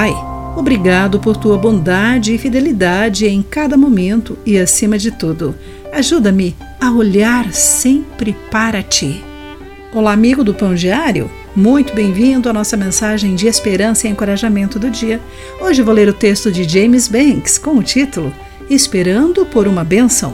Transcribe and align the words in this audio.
Pai, 0.00 0.14
obrigado 0.54 1.18
por 1.18 1.36
tua 1.36 1.58
bondade 1.58 2.32
e 2.32 2.38
fidelidade 2.38 3.26
em 3.26 3.42
cada 3.42 3.76
momento 3.76 4.38
e, 4.46 4.56
acima 4.56 4.96
de 4.96 5.10
tudo, 5.10 5.56
ajuda-me 5.92 6.56
a 6.80 6.92
olhar 6.92 7.52
sempre 7.52 8.32
para 8.48 8.80
ti. 8.80 9.24
Olá, 9.92 10.12
amigo 10.12 10.44
do 10.44 10.54
Pão 10.54 10.72
Diário. 10.72 11.28
Muito 11.56 11.96
bem-vindo 11.96 12.48
à 12.48 12.52
nossa 12.52 12.76
mensagem 12.76 13.34
de 13.34 13.48
esperança 13.48 14.06
e 14.06 14.10
encorajamento 14.12 14.78
do 14.78 14.88
dia. 14.88 15.20
Hoje 15.60 15.82
vou 15.82 15.92
ler 15.92 16.08
o 16.08 16.12
texto 16.12 16.52
de 16.52 16.62
James 16.62 17.08
Banks 17.08 17.58
com 17.58 17.72
o 17.72 17.82
título 17.82 18.32
Esperando 18.70 19.44
por 19.46 19.66
uma 19.66 19.82
Bênção. 19.82 20.32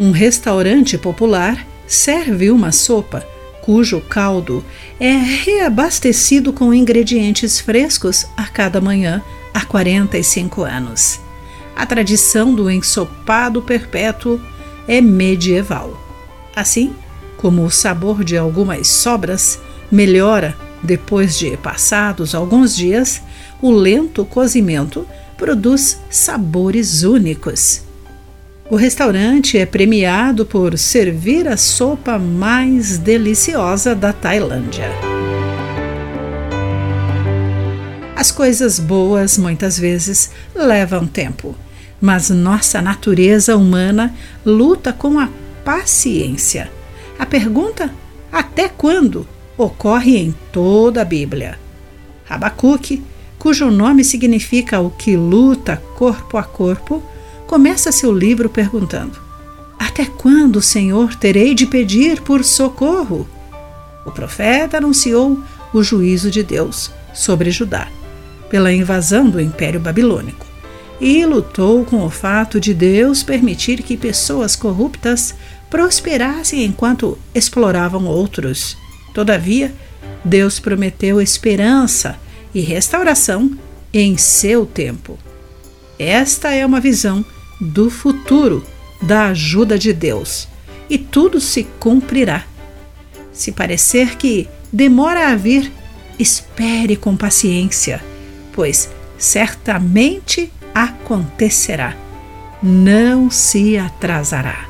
Um 0.00 0.10
restaurante 0.10 0.96
popular 0.96 1.66
serve 1.86 2.50
uma 2.50 2.72
sopa 2.72 3.33
cujo 3.64 3.98
caldo 3.98 4.62
é 5.00 5.12
reabastecido 5.12 6.52
com 6.52 6.74
ingredientes 6.74 7.58
frescos 7.58 8.26
a 8.36 8.44
cada 8.44 8.78
manhã 8.78 9.22
há 9.54 9.64
45 9.64 10.64
anos. 10.64 11.18
A 11.74 11.86
tradição 11.86 12.54
do 12.54 12.70
ensopado 12.70 13.62
perpétuo 13.62 14.38
é 14.86 15.00
medieval. 15.00 15.98
Assim 16.54 16.94
como 17.38 17.64
o 17.64 17.70
sabor 17.70 18.22
de 18.22 18.36
algumas 18.36 18.86
sobras 18.86 19.58
melhora 19.90 20.54
depois 20.82 21.38
de 21.38 21.56
passados 21.56 22.34
alguns 22.34 22.76
dias, 22.76 23.22
o 23.62 23.70
lento 23.70 24.26
cozimento 24.26 25.06
produz 25.38 25.98
sabores 26.10 27.02
únicos. 27.02 27.80
O 28.70 28.76
restaurante 28.76 29.58
é 29.58 29.66
premiado 29.66 30.46
por 30.46 30.78
servir 30.78 31.46
a 31.46 31.54
sopa 31.54 32.18
mais 32.18 32.96
deliciosa 32.96 33.94
da 33.94 34.10
Tailândia. 34.10 34.90
As 38.16 38.30
coisas 38.30 38.80
boas 38.80 39.36
muitas 39.36 39.78
vezes 39.78 40.30
levam 40.54 41.06
tempo, 41.06 41.54
mas 42.00 42.30
nossa 42.30 42.80
natureza 42.80 43.54
humana 43.54 44.14
luta 44.46 44.94
com 44.94 45.18
a 45.20 45.28
paciência. 45.62 46.70
A 47.18 47.26
pergunta 47.26 47.92
até 48.32 48.66
quando 48.66 49.28
ocorre 49.58 50.16
em 50.16 50.34
toda 50.50 51.02
a 51.02 51.04
Bíblia. 51.04 51.58
Abacuque, 52.26 53.02
cujo 53.38 53.70
nome 53.70 54.02
significa 54.04 54.80
o 54.80 54.88
que 54.88 55.18
luta 55.18 55.82
corpo 55.94 56.38
a 56.38 56.42
corpo, 56.42 57.02
começa 57.46 57.92
seu 57.92 58.12
livro 58.12 58.48
perguntando: 58.48 59.18
Até 59.78 60.04
quando, 60.04 60.60
Senhor, 60.62 61.14
terei 61.14 61.54
de 61.54 61.66
pedir 61.66 62.20
por 62.20 62.44
socorro? 62.44 63.28
O 64.04 64.10
profeta 64.10 64.78
anunciou 64.78 65.40
o 65.72 65.82
juízo 65.82 66.30
de 66.30 66.42
Deus 66.42 66.90
sobre 67.12 67.50
Judá 67.50 67.88
pela 68.50 68.72
invasão 68.72 69.28
do 69.28 69.40
Império 69.40 69.80
Babilônico 69.80 70.46
e 71.00 71.24
lutou 71.26 71.84
com 71.84 72.04
o 72.04 72.10
fato 72.10 72.60
de 72.60 72.72
Deus 72.72 73.22
permitir 73.22 73.82
que 73.82 73.96
pessoas 73.96 74.54
corruptas 74.54 75.34
prosperassem 75.68 76.64
enquanto 76.64 77.18
exploravam 77.34 78.06
outros. 78.06 78.76
Todavia, 79.12 79.74
Deus 80.24 80.60
prometeu 80.60 81.20
esperança 81.20 82.16
e 82.54 82.60
restauração 82.60 83.50
em 83.92 84.16
seu 84.16 84.64
tempo. 84.64 85.18
Esta 85.98 86.52
é 86.52 86.64
uma 86.64 86.80
visão 86.80 87.24
do 87.60 87.90
futuro 87.90 88.64
da 89.02 89.26
ajuda 89.26 89.78
de 89.78 89.92
Deus 89.92 90.48
e 90.88 90.98
tudo 90.98 91.40
se 91.40 91.64
cumprirá. 91.78 92.44
Se 93.32 93.52
parecer 93.52 94.16
que 94.16 94.48
demora 94.72 95.28
a 95.28 95.36
vir, 95.36 95.72
espere 96.18 96.96
com 96.96 97.16
paciência, 97.16 98.02
pois 98.52 98.90
certamente 99.18 100.52
acontecerá. 100.74 101.96
Não 102.62 103.30
se 103.30 103.76
atrasará. 103.76 104.68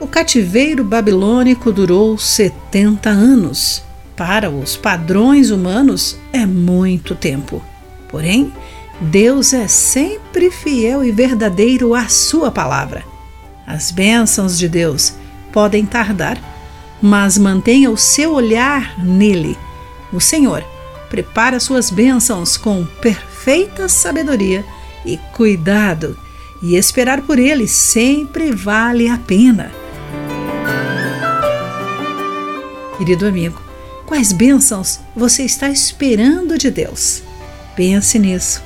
O 0.00 0.06
cativeiro 0.06 0.84
babilônico 0.84 1.72
durou 1.72 2.18
70 2.18 3.08
anos. 3.08 3.82
Para 4.16 4.50
os 4.50 4.76
padrões 4.76 5.50
humanos, 5.50 6.18
é 6.32 6.44
muito 6.44 7.14
tempo. 7.14 7.62
Porém, 8.08 8.52
Deus 9.00 9.52
é 9.52 9.68
sempre 9.68 10.50
fiel 10.50 11.04
e 11.04 11.12
verdadeiro 11.12 11.94
à 11.94 12.08
Sua 12.08 12.50
palavra. 12.50 13.04
As 13.66 13.90
bênçãos 13.90 14.56
de 14.58 14.68
Deus 14.68 15.12
podem 15.52 15.84
tardar, 15.84 16.38
mas 17.02 17.36
mantenha 17.36 17.90
o 17.90 17.96
seu 17.96 18.32
olhar 18.32 18.98
nele. 19.04 19.58
O 20.12 20.20
Senhor 20.20 20.64
prepara 21.10 21.60
suas 21.60 21.90
bênçãos 21.90 22.56
com 22.56 22.86
perfeita 23.02 23.86
sabedoria 23.86 24.64
e 25.04 25.18
cuidado, 25.34 26.18
e 26.62 26.74
esperar 26.74 27.20
por 27.20 27.38
ele 27.38 27.68
sempre 27.68 28.50
vale 28.50 29.08
a 29.08 29.18
pena. 29.18 29.70
Querido 32.96 33.26
amigo, 33.26 33.60
quais 34.06 34.32
bênçãos 34.32 35.00
você 35.14 35.42
está 35.42 35.68
esperando 35.68 36.56
de 36.56 36.70
Deus? 36.70 37.22
Pense 37.76 38.18
nisso 38.18 38.65